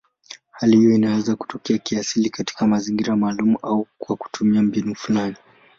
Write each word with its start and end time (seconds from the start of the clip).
Hali 0.51 0.77
hiyo 0.77 0.95
inaweza 0.95 1.35
kutokea 1.35 1.77
kiasili 1.77 2.29
katika 2.29 2.67
mazingira 2.67 3.15
maalumu 3.15 3.59
au 3.61 3.87
kwa 3.97 4.15
kutumia 4.15 4.61
mbinu 4.61 4.95
fulani. 4.95 5.35